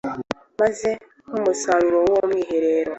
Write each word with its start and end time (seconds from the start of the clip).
maze 0.59 0.89
nk’umusaruro 1.27 1.97
w’uwo 2.03 2.21
mwiherero 2.29 2.89